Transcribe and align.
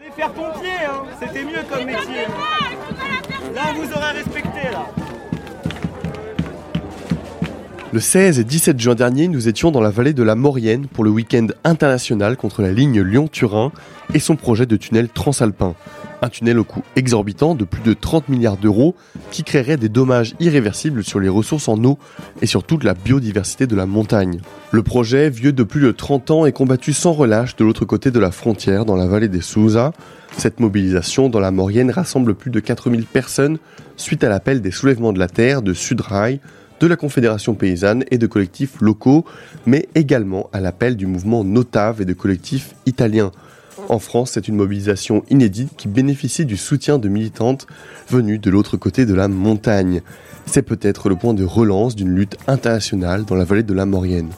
Allez 0.00 0.12
faire 0.12 0.32
pompier, 0.32 0.70
hein. 0.88 1.02
c'était 1.20 1.44
mieux 1.44 1.62
comme 1.68 1.84
métier. 1.84 2.24
Là, 3.54 3.62
vous 3.74 3.92
aurait 3.92 4.12
respecté, 4.12 4.70
là. 4.72 4.86
Le 7.92 8.00
16 8.00 8.38
et 8.38 8.44
17 8.44 8.80
juin 8.80 8.94
dernier, 8.94 9.28
nous 9.28 9.48
étions 9.48 9.70
dans 9.70 9.82
la 9.82 9.90
vallée 9.90 10.14
de 10.14 10.22
la 10.22 10.36
Maurienne 10.36 10.86
pour 10.86 11.04
le 11.04 11.10
week-end 11.10 11.48
international 11.64 12.38
contre 12.38 12.62
la 12.62 12.72
ligne 12.72 13.02
Lyon-Turin 13.02 13.72
et 14.14 14.20
son 14.20 14.36
projet 14.36 14.64
de 14.64 14.76
tunnel 14.76 15.08
transalpin. 15.10 15.74
Un 16.22 16.28
tunnel 16.28 16.58
au 16.58 16.64
coût 16.64 16.82
exorbitant 16.96 17.54
de 17.54 17.64
plus 17.64 17.82
de 17.82 17.94
30 17.94 18.28
milliards 18.28 18.58
d'euros 18.58 18.94
qui 19.30 19.42
créerait 19.42 19.78
des 19.78 19.88
dommages 19.88 20.34
irréversibles 20.38 21.02
sur 21.02 21.18
les 21.18 21.30
ressources 21.30 21.68
en 21.68 21.82
eau 21.84 21.98
et 22.42 22.46
sur 22.46 22.62
toute 22.62 22.84
la 22.84 22.92
biodiversité 22.92 23.66
de 23.66 23.74
la 23.74 23.86
montagne. 23.86 24.40
Le 24.70 24.82
projet, 24.82 25.30
vieux 25.30 25.52
de 25.52 25.62
plus 25.62 25.80
de 25.80 25.92
30 25.92 26.30
ans, 26.30 26.46
est 26.46 26.52
combattu 26.52 26.92
sans 26.92 27.12
relâche 27.12 27.56
de 27.56 27.64
l'autre 27.64 27.86
côté 27.86 28.10
de 28.10 28.20
la 28.20 28.30
frontière 28.30 28.84
dans 28.84 28.96
la 28.96 29.06
vallée 29.06 29.28
des 29.28 29.40
Souza. 29.40 29.92
Cette 30.36 30.60
mobilisation 30.60 31.30
dans 31.30 31.40
la 31.40 31.50
Maurienne 31.50 31.90
rassemble 31.90 32.34
plus 32.34 32.50
de 32.50 32.60
4000 32.60 33.06
personnes 33.06 33.58
suite 33.96 34.22
à 34.22 34.28
l'appel 34.28 34.60
des 34.60 34.70
soulèvements 34.70 35.14
de 35.14 35.18
la 35.18 35.28
terre 35.28 35.62
de 35.62 35.72
Sudrail, 35.72 36.40
de 36.80 36.86
la 36.86 36.96
Confédération 36.96 37.54
paysanne 37.54 38.04
et 38.10 38.18
de 38.18 38.26
collectifs 38.26 38.80
locaux, 38.80 39.24
mais 39.66 39.88
également 39.94 40.50
à 40.52 40.60
l'appel 40.60 40.96
du 40.96 41.06
mouvement 41.06 41.44
Notave 41.44 42.02
et 42.02 42.06
de 42.06 42.14
collectifs 42.14 42.74
italiens. 42.86 43.32
En 43.88 43.98
France, 43.98 44.32
c'est 44.32 44.48
une 44.48 44.56
mobilisation 44.56 45.24
inédite 45.30 45.70
qui 45.76 45.88
bénéficie 45.88 46.44
du 46.44 46.56
soutien 46.56 46.98
de 46.98 47.08
militantes 47.08 47.66
venues 48.08 48.38
de 48.38 48.50
l'autre 48.50 48.76
côté 48.76 49.06
de 49.06 49.14
la 49.14 49.28
montagne. 49.28 50.02
C'est 50.46 50.62
peut-être 50.62 51.08
le 51.08 51.16
point 51.16 51.34
de 51.34 51.44
relance 51.44 51.96
d'une 51.96 52.14
lutte 52.14 52.36
internationale 52.46 53.24
dans 53.24 53.34
la 53.34 53.44
vallée 53.44 53.62
de 53.62 53.74
la 53.74 53.86
Maurienne. 53.86 54.30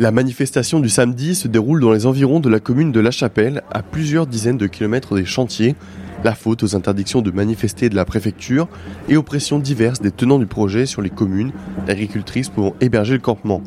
La 0.00 0.10
manifestation 0.10 0.80
du 0.80 0.88
samedi 0.88 1.36
se 1.36 1.46
déroule 1.46 1.80
dans 1.80 1.92
les 1.92 2.04
environs 2.04 2.40
de 2.40 2.48
la 2.48 2.58
commune 2.58 2.90
de 2.90 2.98
La 2.98 3.12
Chapelle, 3.12 3.62
à 3.70 3.82
plusieurs 3.82 4.26
dizaines 4.26 4.58
de 4.58 4.66
kilomètres 4.66 5.14
des 5.14 5.24
chantiers. 5.24 5.76
La 6.24 6.34
faute 6.34 6.62
aux 6.62 6.74
interdictions 6.74 7.20
de 7.20 7.30
manifester 7.30 7.90
de 7.90 7.94
la 7.94 8.06
préfecture 8.06 8.66
et 9.10 9.16
aux 9.18 9.22
pressions 9.22 9.58
diverses 9.58 10.00
des 10.00 10.10
tenants 10.10 10.38
du 10.38 10.46
projet 10.46 10.86
sur 10.86 11.02
les 11.02 11.10
communes 11.10 11.52
agricultrices 11.86 12.48
pouvant 12.48 12.74
héberger 12.80 13.12
le 13.12 13.20
campement. 13.20 13.62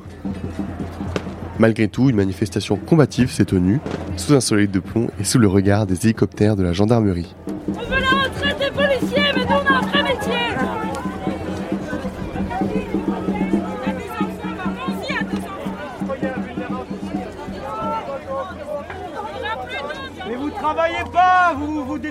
Malgré 1.59 1.87
tout, 1.87 2.09
une 2.09 2.15
manifestation 2.15 2.75
combative 2.75 3.31
s'est 3.31 3.45
tenue, 3.45 3.79
sous 4.15 4.33
un 4.33 4.41
soleil 4.41 4.67
de 4.67 4.79
plomb 4.79 5.09
et 5.19 5.23
sous 5.23 5.37
le 5.37 5.47
regard 5.47 5.85
des 5.85 6.05
hélicoptères 6.05 6.55
de 6.55 6.63
la 6.63 6.73
gendarmerie. 6.73 7.35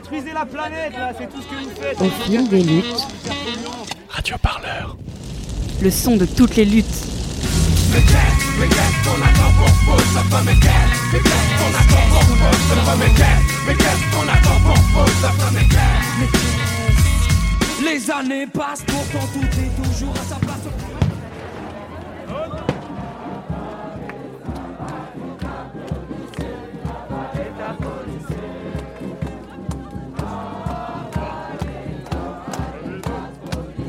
Détruisez 0.06 0.32
la 0.32 0.46
planète, 0.46 0.92
là, 0.92 1.12
c'est 1.18 1.26
tout 1.26 1.42
ce 1.42 1.48
que 1.48 1.62
vous 1.62 1.70
faites. 1.80 2.00
Au 2.00 2.10
fil 2.24 2.48
des 2.48 2.62
luttes, 2.62 3.06
Radio 4.08 4.36
Parleur. 4.38 4.96
le 5.82 5.90
son 5.90 6.16
de 6.16 6.26
toutes 6.26 6.56
les 6.56 6.64
luttes. 6.64 6.86
Les 17.84 18.10
années 18.10 18.46
passent, 18.46 18.82
pourtant 18.86 19.26
tout 19.32 19.60
est 19.60 19.82
toujours 19.82 20.14
à 20.14 20.28
sa 20.28 20.36
place. 20.36 20.95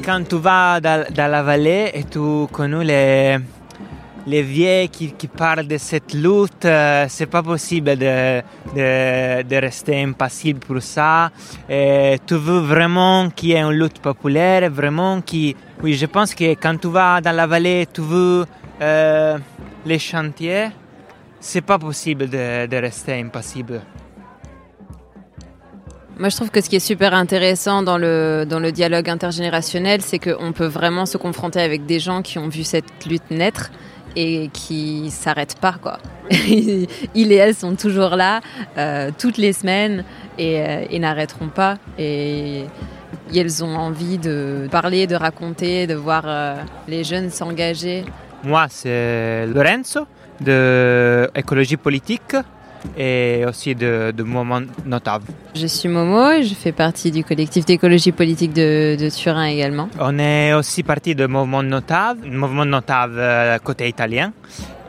Quand 0.08 0.24
tu 0.26 0.38
vas 0.38 0.80
dans, 0.80 1.06
la 1.18 1.44
vallée 1.44 1.92
et 1.94 2.06
tu 2.06 2.48
connais 2.50 2.86
les, 2.86 3.38
les 4.26 4.42
vieilles 4.42 4.88
qui, 4.88 5.28
parlent 5.28 5.68
de 5.68 5.78
cette 5.78 6.14
lutte, 6.14 6.64
euh, 6.64 7.08
c'est 7.10 7.26
pas 7.26 7.44
possible 7.44 7.98
de, 7.98 9.60
rester 9.60 10.02
impassible 10.02 10.62
pour 10.62 10.82
ça. 10.82 11.30
Tu 11.68 12.36
veux 12.36 12.60
vraiment 12.60 13.30
qu'il 13.36 13.50
y 13.50 13.52
ait 13.52 13.60
une 13.60 13.72
lutte 13.72 14.00
populaire, 14.00 14.72
vraiment 14.72 15.20
qui... 15.20 15.54
Oui, 15.84 15.96
je 15.96 16.06
pense 16.06 16.34
que 16.34 16.54
quand 16.54 16.78
tu 16.80 16.88
vas 16.88 17.20
dans 17.20 17.36
la 17.36 17.46
vallée, 17.46 17.86
tu 17.94 18.00
veux 18.00 18.46
euh, 18.82 19.38
les 19.86 20.00
chantiers, 20.00 20.70
c'est 21.38 21.60
pas 21.60 21.78
possible 21.78 22.30
de 22.30 22.78
rester 22.78 23.20
impassible. 23.20 23.82
Moi, 26.20 26.30
je 26.30 26.36
trouve 26.36 26.50
que 26.50 26.62
ce 26.62 26.70
qui 26.70 26.78
est 26.78 26.80
super 26.80 27.14
intéressant 27.14 27.84
dans 27.84 28.00
le, 28.00 28.46
dans 28.50 28.60
le 28.60 28.72
dialogue 28.72 29.08
intergénérationnel, 29.08 30.02
c'est 30.02 30.18
qu'on 30.18 30.52
peut 30.52 30.66
vraiment 30.66 31.06
se 31.06 31.18
confronter 31.18 31.62
avec 31.62 31.86
des 31.86 32.00
gens 32.00 32.24
qui 32.24 32.40
ont 32.40 32.48
vu 32.48 32.64
cette 32.64 33.06
lutte 33.06 33.30
naître 33.30 33.70
et 34.16 34.50
qui 34.52 35.12
s'arrêtent 35.12 35.60
pas, 35.60 35.76
quoi. 35.80 36.00
Ils 36.32 37.32
et 37.32 37.36
elles 37.36 37.54
sont 37.54 37.76
toujours 37.76 38.16
là, 38.16 38.42
euh, 38.80 39.12
toutes 39.16 39.38
les 39.38 39.54
semaines, 39.54 40.04
et, 40.40 40.60
euh, 40.60 40.86
et 40.90 40.98
n'arrêteront 40.98 41.50
pas. 41.50 41.78
Et, 42.00 42.62
et 43.32 43.40
elles 43.40 43.64
ont 43.64 43.76
envie 43.76 44.18
de 44.18 44.68
parler, 44.72 45.06
de 45.06 45.16
raconter, 45.16 45.86
de 45.86 45.94
voir 45.94 46.24
euh, 46.26 46.56
les 46.88 47.04
jeunes 47.04 47.30
s'engager. 47.30 48.06
Moi, 48.44 48.66
c'est 48.70 49.46
Lorenzo 49.46 50.08
de 50.42 51.30
Écologie 51.36 51.78
politique 51.78 52.36
et 52.98 53.44
aussi 53.48 53.76
de, 53.76 54.12
de 54.16 54.24
Mouvement 54.24 54.62
Notable. 54.86 55.26
Je 55.56 55.68
suis 55.68 55.90
Momo 55.90 56.32
et 56.32 56.44
je 56.44 56.54
fais 56.54 56.72
partie 56.72 57.12
du 57.12 57.24
collectif 57.24 57.66
d'écologie 57.66 58.12
politique 58.12 58.54
de, 58.54 58.96
de 58.96 59.10
Turin 59.10 59.46
également. 59.46 59.90
On 60.00 60.18
est 60.20 60.54
aussi 60.54 60.84
parti 60.84 61.16
de 61.16 61.26
Mouvement 61.26 61.64
Notable, 61.64 62.28
Mouvement 62.30 62.66
Notable 62.66 63.16
euh, 63.18 63.58
côté 63.60 63.88
italien, 63.88 64.32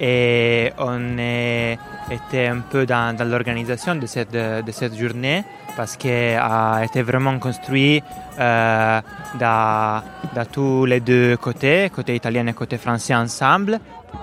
et 0.00 0.72
on 0.78 1.18
est, 1.18 1.78
était 2.10 2.46
un 2.46 2.60
peu 2.60 2.86
dans, 2.86 3.16
dans 3.16 3.24
l'organisation 3.24 3.94
de 3.94 4.06
cette, 4.06 4.32
de 4.32 4.70
cette 4.70 4.96
journée 4.96 5.44
parce 5.76 5.96
qu'elle 5.96 6.38
a 6.40 6.82
été 6.84 7.02
vraiment 7.02 7.38
construite 7.38 8.02
euh, 8.38 9.00
dans 9.38 10.02
tous 10.50 10.86
les 10.86 10.98
deux 10.98 11.36
côtés, 11.36 11.88
côté 11.94 12.16
italien 12.16 12.46
et 12.48 12.52
côté 12.52 12.78
français 12.78 13.14
ensemble. 13.14 13.78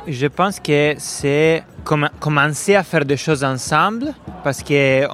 Je 0.07 0.27
pense 0.27 0.59
que 0.59 0.93
c'est 0.97 1.63
comm- 1.83 2.09
commencer 2.19 2.75
à 2.75 2.83
faire 2.83 3.05
des 3.05 3.17
choses 3.17 3.43
ensemble 3.43 4.13
parce 4.43 4.61
qu'on 4.61 5.07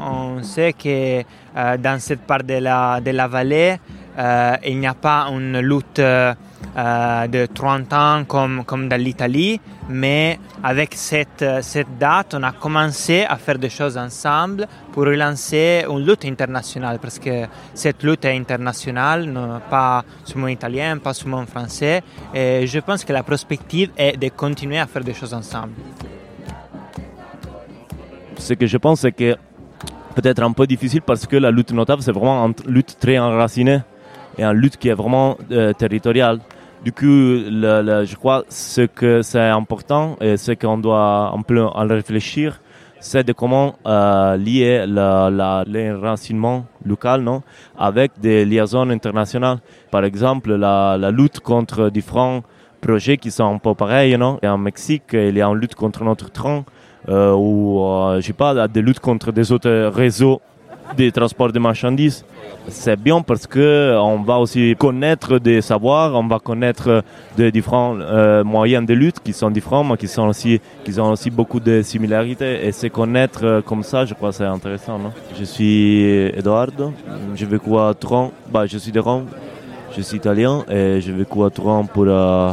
on, 0.00 0.42
sait 0.42 0.72
que 0.72 1.22
euh, 1.56 1.76
dans 1.76 2.00
cette 2.00 2.20
part 2.22 2.42
de 2.42 2.54
la, 2.54 3.00
de 3.00 3.10
la 3.10 3.28
vallée, 3.28 3.78
euh, 4.18 4.56
il 4.64 4.78
n'y 4.78 4.86
a 4.86 4.94
pas 4.94 5.26
une 5.30 5.60
lutte 5.60 6.00
euh, 6.76 7.26
de 7.26 7.46
30 7.46 7.92
ans 7.92 8.24
comme, 8.26 8.64
comme 8.64 8.88
dans 8.88 9.00
l'Italie, 9.00 9.60
mais 9.88 10.38
avec 10.62 10.94
cette, 10.94 11.44
cette 11.62 11.98
date, 11.98 12.34
on 12.34 12.42
a 12.42 12.52
commencé 12.52 13.24
à 13.28 13.36
faire 13.36 13.58
des 13.58 13.70
choses 13.70 13.96
ensemble 13.96 14.66
pour 14.92 15.04
relancer 15.04 15.84
une 15.88 16.04
lutte 16.04 16.24
internationale, 16.24 16.98
parce 17.00 17.18
que 17.18 17.46
cette 17.74 18.02
lutte 18.02 18.24
est 18.24 18.36
internationale, 18.36 19.28
pas 19.70 20.04
seulement 20.24 20.48
italien, 20.48 20.98
pas 20.98 21.14
seulement 21.14 21.44
français, 21.46 22.02
et 22.34 22.66
je 22.66 22.78
pense 22.80 23.04
que 23.04 23.12
la 23.12 23.22
perspective 23.22 23.90
est 23.96 24.16
de 24.16 24.28
continuer 24.28 24.78
à 24.78 24.86
faire 24.86 25.02
des 25.04 25.14
choses 25.14 25.34
ensemble. 25.34 25.72
Ce 28.36 28.54
que 28.54 28.66
je 28.66 28.76
pense, 28.76 29.00
c'est 29.00 29.12
que 29.12 29.36
peut-être 30.14 30.42
un 30.42 30.52
peu 30.52 30.66
difficile 30.66 31.02
parce 31.02 31.26
que 31.26 31.36
la 31.36 31.50
lutte 31.50 31.72
notable, 31.72 32.02
c'est 32.02 32.12
vraiment 32.12 32.46
une 32.46 32.54
lutte 32.72 32.96
très 32.98 33.18
enracinée 33.18 33.80
et 34.38 34.44
une 34.44 34.52
lutte 34.52 34.76
qui 34.76 34.88
est 34.88 34.94
vraiment 34.94 35.36
euh, 35.50 35.72
territoriale. 35.72 36.38
Du 36.84 36.92
coup, 36.92 37.04
je 37.04 38.14
crois 38.14 38.44
ce 38.48 38.82
que 38.82 39.22
c'est 39.22 39.40
important 39.40 40.16
et 40.20 40.36
ce 40.36 40.52
qu'on 40.52 40.78
doit 40.78 41.32
un 41.36 41.42
peu 41.42 41.60
en 41.60 41.86
réfléchir, 41.88 42.60
c'est 43.00 43.24
de 43.24 43.32
comment 43.32 43.74
euh, 43.86 44.36
lier 44.36 44.84
l'enracinement 44.86 46.66
local 46.84 47.22
non, 47.22 47.42
avec 47.76 48.12
des 48.20 48.44
liaisons 48.44 48.90
internationales. 48.90 49.58
Par 49.90 50.04
exemple, 50.04 50.54
la, 50.54 50.96
la 50.98 51.10
lutte 51.10 51.40
contre 51.40 51.90
différents 51.90 52.42
projets 52.80 53.16
qui 53.16 53.30
sont 53.30 53.54
un 53.54 53.58
peu 53.58 53.74
pareils. 53.74 54.16
Non? 54.16 54.38
Et 54.42 54.48
en 54.48 54.58
Mexique, 54.58 55.10
il 55.12 55.36
y 55.36 55.42
a 55.42 55.48
une 55.48 55.58
lutte 55.58 55.74
contre 55.74 56.04
notre 56.04 56.30
train 56.30 56.64
euh, 57.08 57.32
ou, 57.32 57.82
euh, 57.84 58.20
je 58.20 58.26
sais 58.26 58.32
pas, 58.32 58.68
des 58.68 58.82
luttes 58.82 59.00
contre 59.00 59.32
des 59.32 59.52
autres 59.52 59.88
réseaux 59.88 60.40
de 60.96 61.10
transport 61.10 61.52
de 61.52 61.58
marchandises. 61.58 62.24
C'est 62.68 62.98
bien 63.00 63.20
parce 63.22 63.46
que 63.46 63.96
on 63.98 64.22
va 64.22 64.38
aussi 64.38 64.74
connaître 64.78 65.38
des 65.38 65.60
savoirs, 65.60 66.14
on 66.14 66.26
va 66.26 66.38
connaître 66.38 67.02
des 67.36 67.50
différents 67.50 67.96
euh, 67.98 68.44
moyens 68.44 68.84
de 68.86 68.94
lutte 68.94 69.20
qui 69.20 69.32
sont 69.32 69.50
différents, 69.50 69.84
mais 69.84 69.96
qui 69.96 70.08
sont 70.08 70.28
aussi, 70.28 70.60
qui 70.84 70.98
ont 71.00 71.12
aussi 71.12 71.30
beaucoup 71.30 71.60
de 71.60 71.82
similarités. 71.82 72.66
Et 72.66 72.72
se 72.72 72.86
connaître 72.88 73.44
euh, 73.44 73.62
comme 73.62 73.82
ça, 73.82 74.04
je 74.04 74.14
crois, 74.14 74.30
que 74.30 74.36
c'est 74.36 74.44
intéressant. 74.44 74.98
Non? 74.98 75.12
Je 75.38 75.44
suis 75.44 76.02
Eduardo, 76.36 76.92
j'ai 77.34 77.46
vécu 77.46 77.76
à 77.76 77.94
Tron, 77.98 78.32
bah, 78.50 78.66
je 78.66 78.78
suis 78.78 78.92
de 78.92 79.00
Rome. 79.00 79.26
Je 79.96 80.02
suis 80.02 80.18
italien 80.18 80.64
et 80.70 81.00
j'ai 81.00 81.12
vécu 81.12 81.42
à 81.42 81.50
Turin 81.50 81.84
pour, 81.84 82.04
euh, 82.06 82.52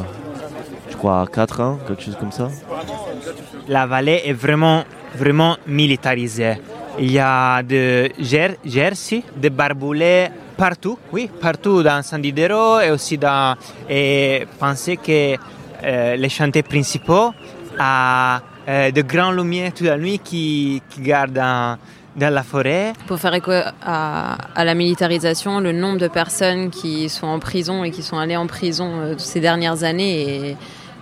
je 0.90 0.96
crois, 0.96 1.28
4 1.32 1.62
ans, 1.62 1.78
quelque 1.88 2.02
chose 2.02 2.16
comme 2.20 2.32
ça. 2.32 2.50
La 3.68 3.86
vallée 3.86 4.22
est 4.26 4.34
vraiment, 4.34 4.84
vraiment 5.16 5.58
militarisée. 5.68 6.56
Il 6.98 7.12
y 7.12 7.20
a 7.20 7.62
de 7.62 8.10
jersey, 8.20 9.24
des 9.36 9.50
barbelés 9.50 10.30
partout, 10.56 10.98
oui, 11.12 11.30
partout 11.42 11.84
dans 11.84 12.02
San 12.02 12.22
Didero 12.22 12.80
et 12.80 12.90
aussi 12.92 13.18
dans. 13.18 13.56
Et 13.90 14.48
pensez 14.58 14.96
que 14.96 15.36
euh, 15.84 16.16
les 16.16 16.30
chantiers 16.30 16.64
principaux 16.64 17.34
a 17.78 18.42
euh, 18.68 18.92
de 18.92 19.02
grandes 19.02 19.36
lumières 19.36 19.74
toute 19.74 19.88
la 19.88 19.98
nuit 19.98 20.20
qui, 20.20 20.82
qui 20.90 21.02
gardent 21.02 21.34
dans, 21.34 21.78
la 22.16 22.44
forêt. 22.44 22.94
Pour 23.08 23.20
faire 23.20 23.34
écho 23.34 23.52
à, 23.52 24.38
à, 24.56 24.64
la 24.64 24.74
militarisation, 24.74 25.60
le 25.60 25.74
nombre 25.74 26.00
de 26.00 26.08
personnes 26.08 26.70
qui 26.70 27.10
sont 27.10 27.28
en 27.28 27.40
prison 27.40 27.84
et 27.84 27.92
qui 27.92 28.04
sont 28.04 28.18
allées 28.18 28.38
en 28.38 28.48
prison 28.48 29.02
euh, 29.02 29.16
ces 29.18 29.42
dernières 29.42 29.84
années 29.84 30.52
est, 30.52 30.58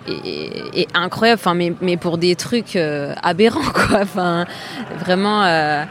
est, 0.08 0.82
est 0.82 0.88
incroyable. 0.94 1.40
Enfin, 1.40 1.54
mais, 1.54 1.74
mais, 1.82 1.98
pour 1.98 2.18
des 2.18 2.36
trucs 2.36 2.76
euh, 2.76 3.14
aberrants, 3.22 3.62
quoi. 3.74 4.00
Enfin, 4.02 4.46
vraiment. 5.00 5.44
Euh, 5.44 5.84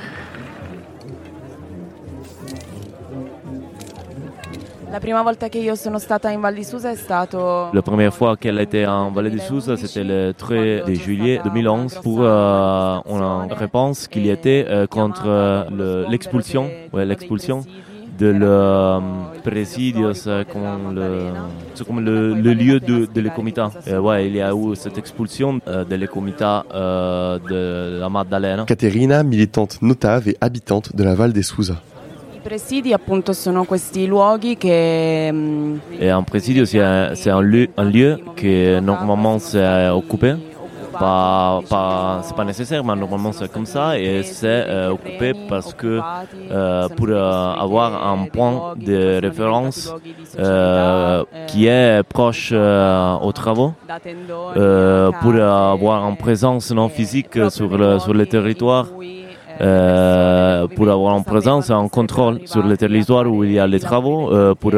La 4.92 5.00
di 5.00 5.10
première 7.82 8.12
fois 8.12 8.36
qu'elle 8.36 8.60
était 8.60 8.84
en 8.84 9.10
Vallée 9.10 9.30
de 9.30 9.38
Susa, 9.38 9.78
c'était 9.78 10.04
le 10.04 10.34
3 10.36 10.56
de 10.86 10.92
juillet 10.92 11.40
2011 11.44 12.00
pour 12.02 12.18
euh, 12.20 12.98
une 13.06 13.52
réponse 13.54 14.06
qu'il 14.06 14.26
y 14.26 14.30
était 14.30 14.66
euh, 14.68 14.86
contre 14.86 15.66
l'expulsion, 16.10 16.70
ouais, 16.92 17.06
l'expulsion 17.06 17.64
de 18.22 18.28
le 18.30 18.46
euh, 18.46 19.00
présidio, 19.42 20.14
c'est 20.14 20.46
comme 20.52 20.94
le, 20.94 21.32
c'est 21.74 21.84
comme 21.84 22.00
le, 22.00 22.34
le 22.34 22.52
lieu 22.54 22.78
de, 22.78 23.08
de 23.12 23.20
l'Ecomita. 23.20 23.70
ouais, 24.00 24.28
il 24.28 24.36
y 24.36 24.40
a 24.40 24.52
eu 24.54 24.76
cette 24.76 24.96
expulsion 24.96 25.58
euh, 25.66 25.84
de 25.84 25.96
l'Ecomita 25.96 26.64
euh, 26.72 27.38
de 27.50 27.98
la 28.00 28.08
Maddalena. 28.08 28.64
Caterina, 28.64 29.24
militante 29.24 29.82
notave 29.82 30.28
et 30.28 30.36
habitante 30.40 30.94
de 30.94 31.02
la 31.02 31.14
Val 31.14 31.32
des 31.32 31.42
Susa. 31.42 31.76
presidi 32.42 32.92
appunto 32.92 33.32
sono 33.32 33.64
questi 33.64 34.04
luoghi 34.06 34.56
che... 34.56 35.32
Et 36.00 36.10
un 36.10 36.24
presidio 36.24 36.64
c'est 36.64 36.80
un, 36.80 37.14
c'est 37.14 37.30
un 37.30 37.40
lieu, 37.40 37.68
un 37.76 37.84
lieu 37.84 38.18
que 38.34 38.80
normalement 38.80 39.38
c'est 39.38 39.88
occupé. 39.90 40.34
Pas, 40.98 41.60
pas, 41.68 42.20
c'est 42.22 42.36
pas 42.36 42.44
nécessaire, 42.44 42.84
mais 42.84 42.94
normalement 42.94 43.32
c'est 43.32 43.50
comme 43.50 43.66
ça 43.66 43.98
et 43.98 44.22
c'est 44.22 44.46
euh, 44.68 44.90
occupé 44.90 45.32
parce 45.48 45.72
que 45.74 46.00
euh, 46.50 46.88
pour 46.88 47.08
euh, 47.08 47.54
avoir 47.54 48.06
un 48.06 48.26
point 48.26 48.74
de 48.76 49.20
référence 49.20 49.94
qui 51.48 51.66
est 51.66 52.02
proche 52.04 52.52
aux 52.52 53.32
travaux, 53.32 53.72
pour 55.20 55.34
avoir 55.34 56.08
une 56.08 56.16
présence 56.16 56.70
non 56.72 56.88
physique 56.88 57.38
sur 57.50 57.76
le, 57.76 57.98
sur 57.98 58.14
le 58.14 58.26
territoire. 58.26 58.86
Pour 60.76 60.88
avoir 60.88 61.14
en 61.14 61.22
présence 61.22 61.70
un 61.70 61.86
contrôle 61.88 62.40
sur 62.46 62.64
le 62.64 62.76
territoire 62.76 63.26
où 63.26 63.44
il 63.44 63.52
y 63.52 63.58
a 63.60 63.66
les 63.66 63.78
travaux, 63.78 64.30
pour 64.56 64.72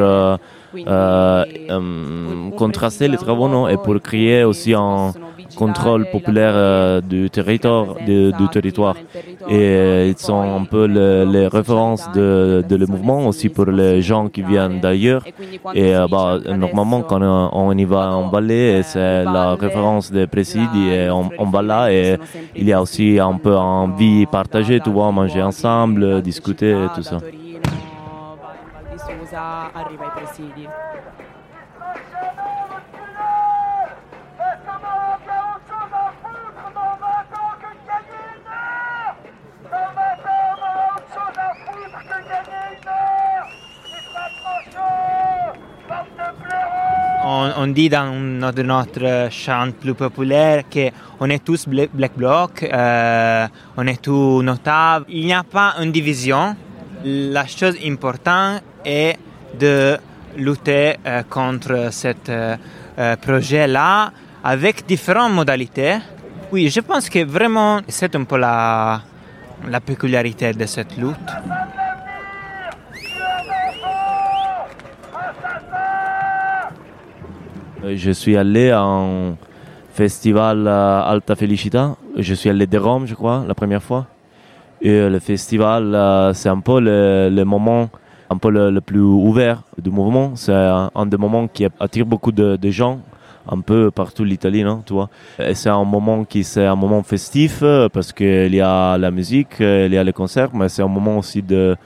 contraster 2.55 3.07
les 3.07 3.17
travaux 3.17 3.47
non, 3.47 3.67
et 3.67 3.77
pour 3.77 3.99
créer 4.01 4.43
aussi 4.43 4.73
un 4.73 5.13
contrôle 5.55 6.05
populaire 6.11 7.01
du 7.01 7.29
territoire. 7.29 7.95
De, 8.07 8.31
du 8.37 8.47
territoire. 8.49 8.95
Et 9.49 10.09
ils 10.09 10.17
sont 10.17 10.41
un 10.41 10.65
peu 10.65 10.87
le, 10.87 11.25
les 11.25 11.47
références 11.47 12.11
de, 12.13 12.63
de 12.67 12.75
le 12.75 12.87
mouvement 12.87 13.27
aussi 13.27 13.49
pour 13.49 13.65
les 13.65 14.01
gens 14.01 14.27
qui 14.27 14.41
viennent 14.41 14.79
d'ailleurs. 14.79 15.23
Et 15.73 15.93
bah, 16.09 16.39
normalement, 16.55 17.01
quand 17.01 17.21
on, 17.21 17.71
y 17.77 17.85
va 17.85 18.11
en 18.11 18.27
ballet, 18.29 18.81
c'est 18.83 19.23
la 19.23 19.55
référence 19.55 20.11
des 20.11 20.27
présides 20.27 20.75
et 20.75 21.09
on, 21.09 21.29
on 21.37 21.45
va 21.45 21.61
là 21.61 21.91
et 21.91 22.17
il 22.55 22.67
y 22.67 22.73
a 22.73 22.81
aussi 22.81 23.19
un 23.19 23.37
peu 23.37 23.55
envie 23.55 24.25
partagée, 24.25 24.79
tu 24.79 24.89
vois, 24.89 25.11
manger 25.11 25.41
ensemble, 25.41 26.21
discuter, 26.21 26.75
tout 26.95 27.03
ça. 27.03 27.19
On, 47.57 47.67
dit 47.67 47.89
dans 47.89 48.11
notre, 48.13 48.63
notre 48.63 49.27
chant 49.31 49.69
plus 49.79 49.93
populaire 49.93 50.63
qu'on 50.69 51.29
est 51.29 51.43
tous 51.43 51.67
Black 51.67 52.11
Bloc, 52.15 52.63
euh, 52.63 53.47
on 53.77 53.87
est 53.87 54.01
tous 54.01 54.41
notables. 54.41 55.05
Il 55.09 55.25
n'y 55.25 55.33
a 55.33 55.43
pas 55.43 55.75
une 55.81 55.91
division. 55.91 56.55
La 57.03 57.45
chose 57.45 57.75
importante 57.85 58.61
est 58.83 59.17
de 59.59 59.97
lutter 60.37 60.95
euh, 61.05 61.23
contre 61.29 61.89
ce 61.91 62.13
euh, 62.29 63.15
projet-là 63.17 64.11
avec 64.43 64.85
différentes 64.85 65.33
modalités. 65.33 65.97
Oui, 66.51 66.69
je 66.69 66.79
pense 66.79 67.09
que 67.09 67.23
vraiment 67.25 67.81
c'est 67.87 68.15
un 68.15 68.23
peu 68.23 68.37
la, 68.37 69.01
la 69.67 69.81
peculiarité 69.81 70.53
de 70.53 70.65
cette 70.65 70.97
lutte. 70.97 71.31
Je 77.93 78.09
suis 78.09 78.35
allé 78.35 78.73
en 78.73 79.37
festival 79.93 80.67
Alta 80.67 81.35
Felicita. 81.35 81.95
Je 82.17 82.33
suis 82.33 82.49
allé 82.49 82.65
de 82.65 82.77
Rome, 82.79 83.05
je 83.05 83.13
crois, 83.13 83.45
la 83.47 83.53
première 83.53 83.83
fois. 83.83 84.07
Et 84.81 85.07
le 85.07 85.19
festival, 85.19 86.31
c'est 86.33 86.49
un 86.49 86.61
peu 86.61 86.79
le, 86.79 87.43
moment 87.43 87.89
un 88.31 88.37
peu 88.37 88.49
le, 88.49 88.81
plus 88.81 89.01
ouvert 89.01 89.61
du 89.79 89.91
mouvement. 89.91 90.35
C'est 90.35 90.53
un, 90.53 90.89
un, 90.95 91.05
des 91.05 91.17
moments 91.17 91.47
qui 91.47 91.67
attire 91.79 92.07
beaucoup 92.07 92.31
de, 92.31 92.55
de 92.55 92.71
gens 92.71 92.99
un 93.47 93.61
peu 93.61 93.91
partout 93.91 94.23
l'Italie, 94.23 94.63
non, 94.63 94.81
tu 94.83 94.93
vois. 94.93 95.09
Et 95.37 95.53
c'est 95.53 95.69
un 95.69 95.83
moment 95.83 96.23
qui 96.23 96.43
c'est 96.43 96.65
un 96.65 96.75
moment 96.75 97.03
festif 97.03 97.63
parce 97.93 98.11
qu'il 98.11 98.55
y 98.55 98.61
a 98.61 98.97
la 98.97 99.11
musique, 99.11 99.57
il 99.59 99.93
y 99.93 99.97
a 99.97 100.03
les 100.03 100.13
concerts, 100.13 100.49
mais 100.55 100.69
c'est 100.69 100.81
un 100.81 100.87
moment 100.87 101.19
aussi 101.19 101.43
de 101.43 101.77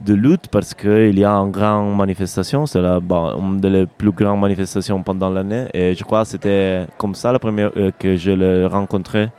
de 0.00 0.14
lutte 0.14 0.48
parce 0.48 0.74
qu'il 0.74 1.18
y 1.18 1.24
a 1.24 1.32
une 1.32 1.50
grande 1.50 1.96
manifestation, 1.96 2.66
c'est 2.66 2.80
la, 2.80 3.00
une 3.38 3.60
des 3.60 3.86
plus 3.86 4.10
grandes 4.10 4.40
manifestations 4.40 5.02
pendant 5.02 5.30
l'année 5.30 5.66
et 5.72 5.94
je 5.94 6.04
crois 6.04 6.22
que 6.22 6.28
c'était 6.28 6.86
comme 6.98 7.14
ça 7.14 7.32
la 7.32 7.38
première 7.38 7.70
euh, 7.76 7.90
que 7.98 8.16
je 8.16 8.32
l'ai 8.32 8.66
rencontré 8.66 9.30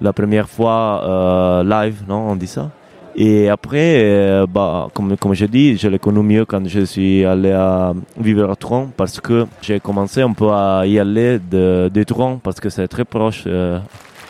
la 0.00 0.12
première 0.12 0.48
fois 0.48 1.02
euh, 1.04 1.64
live, 1.64 2.02
non, 2.08 2.30
on 2.30 2.36
dit 2.36 2.46
ça. 2.46 2.70
Et 3.16 3.48
après, 3.48 4.00
euh, 4.04 4.46
bah, 4.46 4.88
comme, 4.94 5.16
comme 5.16 5.34
je 5.34 5.46
dis, 5.46 5.76
je 5.76 5.88
l'ai 5.88 5.98
connu 5.98 6.22
mieux 6.22 6.44
quand 6.44 6.64
je 6.68 6.84
suis 6.84 7.24
allé 7.24 7.50
à 7.50 7.92
vivre 8.16 8.48
à 8.48 8.54
Tron 8.54 8.90
parce 8.96 9.20
que 9.20 9.46
j'ai 9.60 9.80
commencé 9.80 10.22
un 10.22 10.32
peu 10.32 10.50
à 10.52 10.86
y 10.86 11.00
aller 11.00 11.40
de, 11.40 11.90
de 11.92 12.02
Tron 12.04 12.38
parce 12.38 12.60
que 12.60 12.68
c'est 12.68 12.86
très 12.86 13.04
proche. 13.04 13.44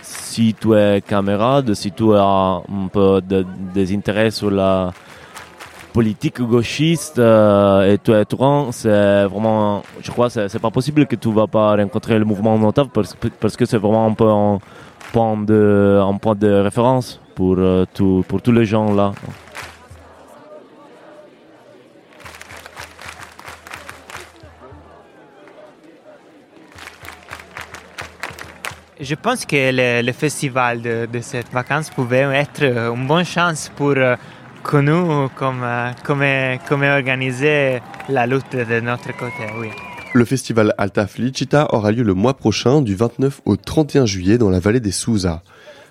Si 0.00 0.54
tu 0.54 0.74
es 0.74 1.02
camarade, 1.02 1.74
si 1.74 1.92
tu 1.92 2.14
as 2.14 2.62
un 2.66 2.88
peu 2.90 3.20
de, 3.20 3.44
des 3.74 3.94
intérêts 3.94 4.30
sur 4.30 4.50
la 4.50 4.92
politique 5.92 6.40
gauchiste 6.40 7.18
euh, 7.18 7.96
et 7.96 8.24
Tron, 8.26 8.72
c'est 8.72 9.24
vraiment, 9.24 9.82
je 10.00 10.10
crois, 10.10 10.30
c'est, 10.30 10.58
pas 10.58 10.70
possible 10.70 11.06
que 11.06 11.16
tu 11.16 11.32
vas 11.32 11.46
pas 11.46 11.76
rencontrer 11.76 12.18
le 12.18 12.24
mouvement 12.24 12.58
notable 12.58 12.90
parce, 12.92 13.16
parce 13.40 13.56
que 13.56 13.64
c'est 13.64 13.78
vraiment 13.78 14.06
un 14.06 14.14
peu 14.14 14.28
un 14.28 14.58
point 15.12 15.36
de, 15.36 16.00
un 16.02 16.16
point 16.18 16.34
de 16.34 16.50
référence 16.50 17.20
pour, 17.34 17.56
euh, 17.58 17.84
tout, 17.94 18.24
pour 18.28 18.42
tous 18.42 18.52
les 18.52 18.64
gens 18.64 18.92
là. 18.94 19.12
Je 29.00 29.14
pense 29.14 29.46
que 29.46 30.02
le, 30.04 30.12
festival 30.12 30.82
de, 30.82 31.06
de, 31.10 31.20
cette 31.20 31.52
vacances 31.52 31.88
pouvait 31.88 32.26
être 32.34 32.64
une 32.64 33.06
bonne 33.06 33.24
chance 33.24 33.70
pour 33.76 33.94
nous, 34.76 35.28
comme, 35.36 35.64
comme 36.04 36.82
organiser 36.82 37.80
la 38.08 38.26
lutte 38.26 38.56
de 38.56 38.80
notre 38.80 39.16
côté. 39.16 39.46
Oui. 39.58 39.68
Le 40.14 40.24
festival 40.24 40.74
Alta 40.78 41.06
Felicita 41.06 41.74
aura 41.74 41.92
lieu 41.92 42.02
le 42.02 42.14
mois 42.14 42.34
prochain, 42.34 42.80
du 42.80 42.94
29 42.94 43.42
au 43.44 43.56
31 43.56 44.06
juillet, 44.06 44.38
dans 44.38 44.48
la 44.48 44.58
vallée 44.58 44.80
des 44.80 44.90
Souza. 44.90 45.42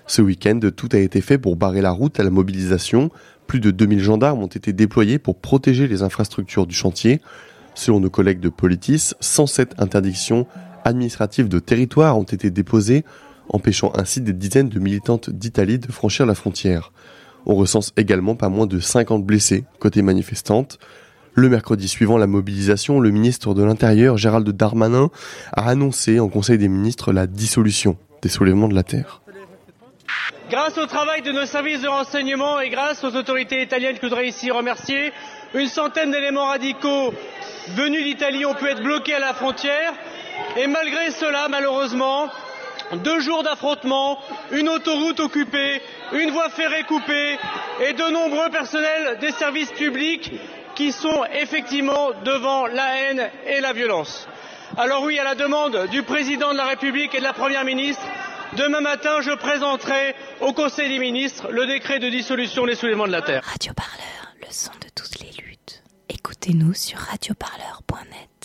Ce 0.06 0.22
week-end, 0.22 0.58
tout 0.76 0.88
a 0.92 0.98
été 0.98 1.20
fait 1.20 1.38
pour 1.38 1.54
barrer 1.54 1.82
la 1.82 1.92
route 1.92 2.18
à 2.18 2.24
la 2.24 2.30
mobilisation. 2.30 3.10
Plus 3.46 3.60
de 3.60 3.70
2000 3.70 4.00
gendarmes 4.00 4.42
ont 4.42 4.48
été 4.48 4.72
déployés 4.72 5.18
pour 5.18 5.36
protéger 5.36 5.86
les 5.86 6.02
infrastructures 6.02 6.66
du 6.66 6.74
chantier. 6.74 7.20
Selon 7.74 8.00
nos 8.00 8.10
collègues 8.10 8.40
de 8.40 8.48
Politis, 8.48 9.12
107 9.20 9.74
interdictions 9.78 10.46
administratives 10.84 11.48
de 11.48 11.58
territoire 11.58 12.18
ont 12.18 12.24
été 12.24 12.50
déposées, 12.50 13.04
empêchant 13.48 13.92
ainsi 13.96 14.20
des 14.20 14.32
dizaines 14.32 14.68
de 14.68 14.80
militantes 14.80 15.30
d'Italie 15.30 15.78
de 15.78 15.92
franchir 15.92 16.26
la 16.26 16.34
frontière. 16.34 16.90
On 17.48 17.54
recense 17.54 17.92
également 17.96 18.34
pas 18.34 18.50
moins 18.50 18.66
de 18.66 18.78
50 18.78 19.24
blessés 19.24 19.64
côté 19.78 20.02
manifestantes. 20.02 20.78
Le 21.32 21.48
mercredi 21.48 21.88
suivant 21.88 22.18
la 22.18 22.26
mobilisation, 22.26 23.00
le 23.00 23.10
ministre 23.10 23.54
de 23.54 23.62
l'Intérieur, 23.62 24.18
Gérald 24.18 24.46
Darmanin, 24.50 25.08
a 25.52 25.68
annoncé 25.68 26.20
en 26.20 26.28
Conseil 26.28 26.58
des 26.58 26.68
ministres 26.68 27.10
la 27.12 27.26
dissolution 27.26 27.96
des 28.20 28.28
soulèvements 28.28 28.68
de 28.68 28.74
la 28.74 28.82
Terre. 28.82 29.22
Grâce 30.50 30.76
au 30.76 30.86
travail 30.86 31.22
de 31.22 31.32
nos 31.32 31.46
services 31.46 31.80
de 31.80 31.88
renseignement 31.88 32.60
et 32.60 32.68
grâce 32.68 33.02
aux 33.04 33.14
autorités 33.14 33.62
italiennes 33.62 33.96
que 33.96 34.02
je 34.02 34.08
voudrais 34.08 34.28
ici 34.28 34.50
remercier, 34.50 35.12
une 35.54 35.68
centaine 35.68 36.10
d'éléments 36.10 36.48
radicaux 36.48 37.14
venus 37.76 38.04
d'Italie 38.04 38.44
ont 38.44 38.54
pu 38.54 38.66
être 38.66 38.82
bloqués 38.82 39.14
à 39.14 39.20
la 39.20 39.32
frontière. 39.32 39.92
Et 40.56 40.66
malgré 40.66 41.10
cela, 41.12 41.48
malheureusement, 41.48 42.28
deux 42.96 43.20
jours 43.20 43.42
d'affrontements, 43.42 44.18
une 44.52 44.68
autoroute 44.68 45.20
occupée, 45.20 45.82
une 46.12 46.30
voie 46.30 46.48
ferrée 46.50 46.84
coupée 46.84 47.38
et 47.86 47.92
de 47.92 48.10
nombreux 48.10 48.50
personnels 48.50 49.18
des 49.20 49.32
services 49.32 49.72
publics 49.72 50.32
qui 50.74 50.92
sont 50.92 51.24
effectivement 51.32 52.10
devant 52.24 52.66
la 52.66 52.96
haine 52.96 53.30
et 53.46 53.60
la 53.60 53.72
violence. 53.72 54.28
Alors 54.76 55.02
oui, 55.02 55.18
à 55.18 55.24
la 55.24 55.34
demande 55.34 55.88
du 55.90 56.02
président 56.02 56.52
de 56.52 56.56
la 56.56 56.66
République 56.66 57.14
et 57.14 57.18
de 57.18 57.24
la 57.24 57.32
Première 57.32 57.64
ministre, 57.64 58.02
demain 58.56 58.80
matin, 58.80 59.20
je 59.20 59.32
présenterai 59.32 60.14
au 60.40 60.52
Conseil 60.52 60.88
des 60.88 60.98
ministres 60.98 61.48
le 61.50 61.66
décret 61.66 61.98
de 61.98 62.08
dissolution 62.08 62.66
des 62.66 62.74
soulèvements 62.74 63.06
de 63.06 63.12
la 63.12 63.22
Terre. 63.22 63.42
Radio 63.44 63.72
Parleur, 63.74 64.34
le 64.40 64.46
son 64.50 64.70
de 64.80 64.88
toutes 64.94 65.18
les 65.20 65.32
luttes. 65.42 65.82
Écoutez-nous 66.08 66.74
sur 66.74 66.98
radioparleur.net. 66.98 68.37